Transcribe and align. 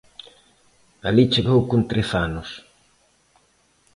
Alí 1.07 1.23
chegou 1.33 1.59
con 1.69 1.81
trece 1.89 2.15
anos. 2.27 2.49